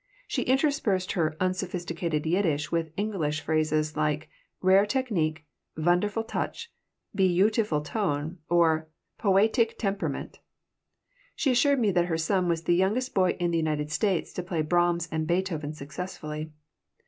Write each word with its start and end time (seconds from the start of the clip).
She 0.27 0.41
interspersed 0.41 1.11
her 1.11 1.37
unsophisticated 1.39 2.25
Yiddish 2.25 2.71
with 2.71 2.91
English 2.97 3.41
phrases 3.41 3.95
like 3.95 4.31
"rare 4.59 4.83
technique," 4.87 5.45
"vonderful 5.77 6.23
touch," 6.23 6.73
"bee 7.13 7.29
youtiful 7.37 7.83
tone," 7.85 8.39
or 8.49 8.89
"poeytic 9.19 9.77
temperament." 9.77 10.39
She 11.35 11.51
assured 11.51 11.77
me 11.79 11.91
that 11.91 12.05
her 12.05 12.17
son 12.17 12.47
was 12.47 12.63
the 12.63 12.73
youngest 12.73 13.13
boy 13.13 13.37
in 13.39 13.51
the 13.51 13.57
United 13.61 13.91
States 13.91 14.33
to 14.33 14.41
play 14.41 14.63
Brahms 14.63 15.07
and 15.11 15.27
Beethoven 15.27 15.71
successfully. 15.71 16.51